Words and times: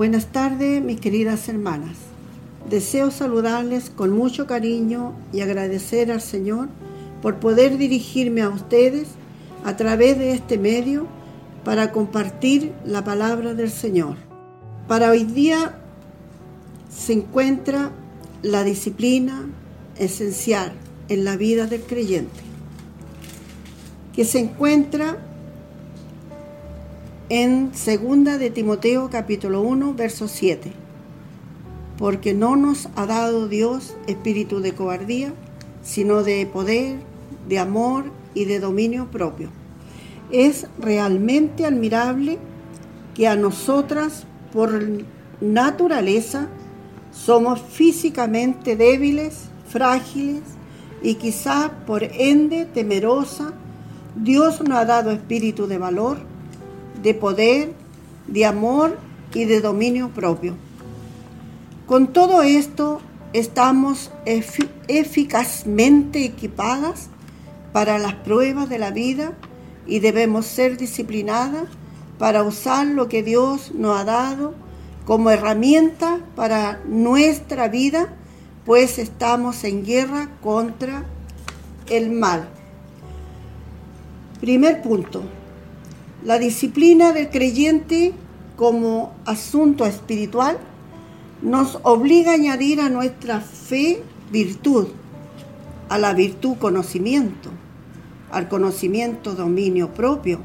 Buenas 0.00 0.28
tardes, 0.28 0.82
mis 0.82 0.98
queridas 0.98 1.46
hermanas. 1.50 1.98
Deseo 2.70 3.10
saludarles 3.10 3.90
con 3.90 4.12
mucho 4.16 4.46
cariño 4.46 5.12
y 5.30 5.42
agradecer 5.42 6.10
al 6.10 6.22
Señor 6.22 6.70
por 7.20 7.38
poder 7.38 7.76
dirigirme 7.76 8.40
a 8.40 8.48
ustedes 8.48 9.08
a 9.62 9.76
través 9.76 10.18
de 10.18 10.32
este 10.32 10.56
medio 10.56 11.06
para 11.64 11.92
compartir 11.92 12.72
la 12.86 13.04
palabra 13.04 13.52
del 13.52 13.70
Señor. 13.70 14.16
Para 14.88 15.10
hoy 15.10 15.24
día 15.24 15.78
se 16.88 17.12
encuentra 17.12 17.90
la 18.40 18.64
disciplina 18.64 19.50
esencial 19.98 20.72
en 21.10 21.24
la 21.24 21.36
vida 21.36 21.66
del 21.66 21.82
creyente, 21.82 22.40
que 24.14 24.24
se 24.24 24.38
encuentra 24.38 25.18
en 27.30 27.72
segunda 27.74 28.38
de 28.38 28.50
Timoteo 28.50 29.08
capítulo 29.08 29.62
1 29.62 29.94
verso 29.94 30.26
7. 30.26 30.72
Porque 31.96 32.34
no 32.34 32.56
nos 32.56 32.88
ha 32.96 33.06
dado 33.06 33.46
Dios 33.46 33.94
espíritu 34.08 34.60
de 34.60 34.74
cobardía, 34.74 35.32
sino 35.80 36.24
de 36.24 36.44
poder, 36.46 36.96
de 37.48 37.60
amor 37.60 38.06
y 38.34 38.46
de 38.46 38.58
dominio 38.58 39.12
propio. 39.12 39.48
Es 40.32 40.66
realmente 40.80 41.64
admirable 41.64 42.38
que 43.14 43.28
a 43.28 43.36
nosotras 43.36 44.24
por 44.52 44.82
naturaleza 45.40 46.48
somos 47.12 47.60
físicamente 47.60 48.74
débiles, 48.74 49.50
frágiles 49.68 50.42
y 51.00 51.14
quizá 51.14 51.70
por 51.86 52.02
ende 52.02 52.64
temerosa, 52.64 53.52
Dios 54.16 54.60
nos 54.62 54.78
ha 54.78 54.84
dado 54.84 55.12
espíritu 55.12 55.68
de 55.68 55.78
valor, 55.78 56.29
de 57.02 57.14
poder, 57.14 57.72
de 58.26 58.46
amor 58.46 58.98
y 59.34 59.44
de 59.44 59.60
dominio 59.60 60.10
propio. 60.10 60.54
Con 61.86 62.12
todo 62.12 62.42
esto 62.42 63.00
estamos 63.32 64.10
eficazmente 64.24 66.24
equipadas 66.24 67.08
para 67.72 67.98
las 67.98 68.14
pruebas 68.14 68.68
de 68.68 68.78
la 68.78 68.90
vida 68.90 69.32
y 69.86 70.00
debemos 70.00 70.46
ser 70.46 70.76
disciplinadas 70.76 71.64
para 72.18 72.42
usar 72.42 72.86
lo 72.86 73.08
que 73.08 73.22
Dios 73.22 73.72
nos 73.74 73.98
ha 73.98 74.04
dado 74.04 74.54
como 75.04 75.30
herramienta 75.30 76.20
para 76.36 76.80
nuestra 76.86 77.68
vida, 77.68 78.08
pues 78.64 78.98
estamos 78.98 79.64
en 79.64 79.84
guerra 79.84 80.30
contra 80.42 81.04
el 81.88 82.10
mal. 82.10 82.48
Primer 84.40 84.82
punto, 84.82 85.22
la 86.24 86.38
disciplina 86.38 87.12
del 87.12 87.30
creyente 87.30 88.12
como 88.56 89.14
asunto 89.24 89.86
espiritual 89.86 90.58
nos 91.42 91.78
obliga 91.82 92.32
a 92.32 92.34
añadir 92.34 92.80
a 92.80 92.90
nuestra 92.90 93.40
fe 93.40 94.02
virtud, 94.30 94.88
a 95.88 95.98
la 95.98 96.12
virtud 96.12 96.56
conocimiento, 96.58 97.50
al 98.30 98.48
conocimiento 98.48 99.34
dominio 99.34 99.94
propio 99.94 100.40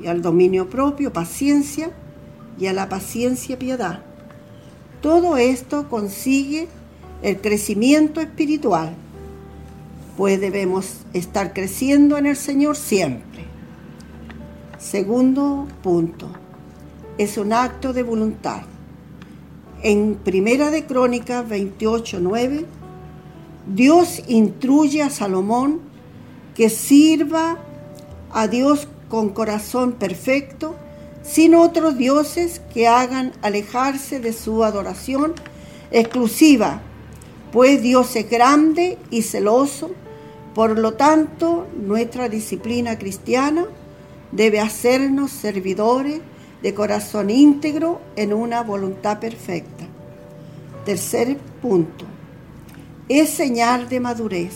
y 0.00 0.06
al 0.06 0.22
dominio 0.22 0.70
propio 0.70 1.12
paciencia 1.12 1.90
y 2.58 2.66
a 2.66 2.72
la 2.72 2.88
paciencia 2.88 3.58
piedad. 3.58 4.02
Todo 5.00 5.36
esto 5.36 5.88
consigue 5.88 6.68
el 7.22 7.40
crecimiento 7.40 8.20
espiritual, 8.20 8.94
pues 10.16 10.40
debemos 10.40 10.98
estar 11.12 11.52
creciendo 11.52 12.16
en 12.16 12.26
el 12.26 12.36
Señor 12.36 12.76
siempre. 12.76 13.53
Segundo 14.84 15.66
punto, 15.82 16.28
es 17.16 17.38
un 17.38 17.54
acto 17.54 17.94
de 17.94 18.02
voluntad. 18.02 18.64
En 19.82 20.16
Primera 20.16 20.70
de 20.70 20.84
Crónicas 20.84 21.48
28, 21.48 22.18
9, 22.20 22.66
Dios 23.66 24.22
instruye 24.28 25.00
a 25.00 25.08
Salomón 25.08 25.80
que 26.54 26.68
sirva 26.68 27.56
a 28.30 28.46
Dios 28.46 28.86
con 29.08 29.30
corazón 29.30 29.92
perfecto, 29.92 30.74
sin 31.22 31.54
otros 31.54 31.96
dioses 31.96 32.60
que 32.74 32.86
hagan 32.86 33.32
alejarse 33.40 34.20
de 34.20 34.34
su 34.34 34.64
adoración 34.64 35.32
exclusiva, 35.92 36.82
pues 37.52 37.80
Dios 37.80 38.14
es 38.16 38.28
grande 38.28 38.98
y 39.10 39.22
celoso, 39.22 39.92
por 40.54 40.78
lo 40.78 40.92
tanto 40.92 41.66
nuestra 41.74 42.28
disciplina 42.28 42.98
cristiana 42.98 43.64
debe 44.34 44.60
hacernos 44.60 45.30
servidores 45.30 46.20
de 46.62 46.74
corazón 46.74 47.30
íntegro 47.30 48.00
en 48.16 48.32
una 48.32 48.62
voluntad 48.62 49.20
perfecta. 49.20 49.84
Tercer 50.84 51.38
punto, 51.62 52.04
es 53.08 53.30
señal 53.30 53.88
de 53.88 54.00
madurez. 54.00 54.54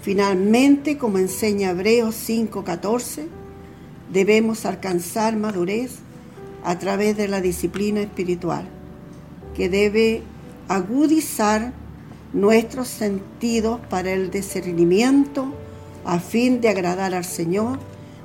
Finalmente, 0.00 0.96
como 0.96 1.18
enseña 1.18 1.70
Hebreos 1.70 2.14
5:14, 2.14 3.26
debemos 4.12 4.64
alcanzar 4.64 5.36
madurez 5.36 5.96
a 6.64 6.78
través 6.78 7.16
de 7.16 7.28
la 7.28 7.40
disciplina 7.40 8.00
espiritual, 8.00 8.68
que 9.54 9.68
debe 9.68 10.22
agudizar 10.68 11.72
nuestros 12.32 12.88
sentidos 12.88 13.80
para 13.90 14.12
el 14.12 14.30
discernimiento 14.30 15.52
a 16.04 16.20
fin 16.20 16.60
de 16.60 16.68
agradar 16.68 17.14
al 17.14 17.24
Señor 17.24 17.78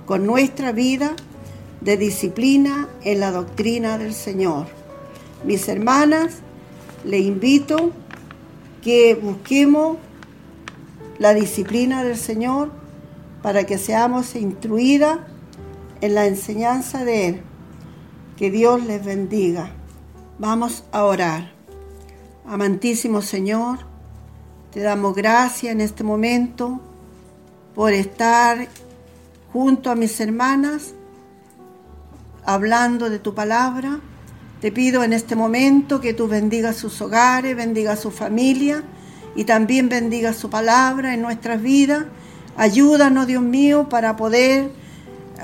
con 0.05 0.25
nuestra 0.25 0.71
vida 0.71 1.15
de 1.81 1.97
disciplina 1.97 2.87
en 3.03 3.19
la 3.19 3.31
doctrina 3.31 3.97
del 3.97 4.13
Señor. 4.13 4.67
Mis 5.43 5.67
hermanas, 5.67 6.37
le 7.03 7.19
invito 7.19 7.91
que 8.81 9.15
busquemos 9.15 9.97
la 11.19 11.33
disciplina 11.33 12.03
del 12.03 12.17
Señor 12.17 12.71
para 13.41 13.65
que 13.65 13.77
seamos 13.77 14.35
instruidas 14.35 15.19
en 16.01 16.15
la 16.15 16.25
enseñanza 16.25 17.03
de 17.03 17.27
Él. 17.27 17.41
Que 18.37 18.49
Dios 18.49 18.83
les 18.85 19.03
bendiga. 19.03 19.71
Vamos 20.39 20.83
a 20.91 21.03
orar. 21.03 21.53
Amantísimo 22.45 23.21
Señor, 23.21 23.79
te 24.71 24.81
damos 24.81 25.15
gracias 25.15 25.71
en 25.71 25.81
este 25.81 26.03
momento 26.03 26.81
por 27.75 27.93
estar 27.93 28.67
junto 29.53 29.91
a 29.91 29.95
mis 29.95 30.19
hermanas, 30.19 30.95
hablando 32.43 33.11
de 33.11 33.19
tu 33.19 33.35
palabra. 33.35 33.99
Te 34.59 34.71
pido 34.71 35.03
en 35.03 35.13
este 35.13 35.35
momento 35.35 36.01
que 36.01 36.15
tú 36.15 36.27
bendigas 36.27 36.75
sus 36.77 36.99
hogares, 37.01 37.55
bendiga 37.55 37.95
su 37.95 38.09
familia 38.09 38.83
y 39.35 39.43
también 39.43 39.89
bendiga 39.89 40.33
su 40.33 40.49
palabra 40.49 41.13
en 41.13 41.21
nuestras 41.21 41.61
vidas. 41.61 42.05
Ayúdanos, 42.57 43.27
Dios 43.27 43.43
mío, 43.43 43.89
para 43.89 44.15
poder 44.15 44.71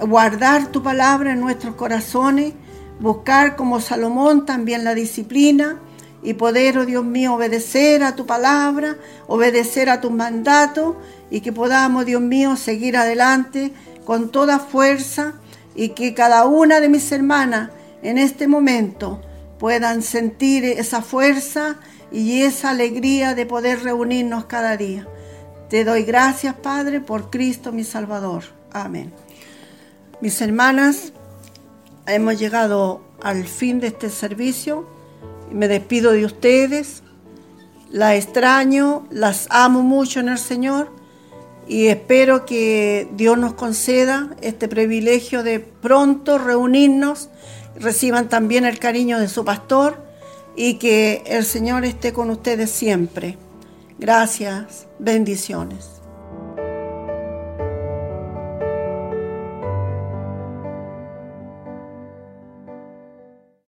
guardar 0.01 0.67
tu 0.67 0.81
palabra 0.81 1.33
en 1.33 1.41
nuestros 1.41 1.75
corazones, 1.75 2.53
buscar 2.99 3.55
como 3.55 3.79
Salomón 3.79 4.45
también 4.45 4.83
la 4.83 4.95
disciplina 4.95 5.79
y 6.23 6.33
poder, 6.33 6.79
oh 6.79 6.85
Dios 6.85 7.05
mío, 7.05 7.35
obedecer 7.35 8.03
a 8.03 8.15
tu 8.15 8.25
palabra, 8.25 8.97
obedecer 9.27 9.89
a 9.89 10.01
tus 10.01 10.11
mandatos 10.11 10.95
y 11.29 11.41
que 11.41 11.51
podamos, 11.51 12.05
Dios 12.05 12.21
mío, 12.21 12.55
seguir 12.55 12.97
adelante 12.97 13.73
con 14.09 14.29
toda 14.29 14.57
fuerza 14.57 15.35
y 15.75 15.89
que 15.89 16.15
cada 16.15 16.47
una 16.47 16.79
de 16.79 16.89
mis 16.89 17.11
hermanas 17.11 17.69
en 18.01 18.17
este 18.17 18.47
momento 18.47 19.21
puedan 19.59 20.01
sentir 20.01 20.65
esa 20.65 21.03
fuerza 21.03 21.75
y 22.11 22.41
esa 22.41 22.71
alegría 22.71 23.35
de 23.35 23.45
poder 23.45 23.83
reunirnos 23.83 24.45
cada 24.45 24.77
día. 24.77 25.07
Te 25.69 25.85
doy 25.85 26.05
gracias, 26.05 26.56
Padre, 26.56 27.01
por 27.01 27.29
Cristo 27.29 27.71
mi 27.71 27.83
Salvador. 27.83 28.45
Amén. 28.71 29.13
Mis 30.21 30.41
hermanas, 30.41 31.13
hemos 32.07 32.39
llegado 32.39 33.03
al 33.21 33.45
fin 33.45 33.79
de 33.79 33.89
este 33.89 34.09
servicio. 34.09 34.89
Me 35.51 35.67
despido 35.67 36.13
de 36.13 36.25
ustedes. 36.25 37.03
La 37.91 38.15
extraño, 38.15 39.05
las 39.12 39.45
amo 39.51 39.83
mucho 39.83 40.19
en 40.19 40.29
el 40.29 40.39
Señor 40.39 40.99
y 41.69 41.88
espero 41.88 42.48
que 42.48 43.07
Dios 43.13 43.38
nos 43.38 43.54
conceda 43.54 44.36
este 44.42 44.68
privilegio 44.68 45.44
de 45.44 45.60
pronto 45.60 46.39
reunirnos, 46.39 47.30
reciban 47.80 48.27
también 48.27 48.66
el 48.66 48.80
cariño 48.80 49.19
de 49.19 49.30
su 49.30 49.45
pastor 49.45 50.04
y 50.56 50.74
que 50.74 51.21
el 51.27 51.45
Señor 51.45 51.86
esté 51.86 52.12
con 52.12 52.31
ustedes 52.31 52.71
siempre. 52.71 53.38
Gracias, 54.00 54.88
bendiciones. 54.98 55.99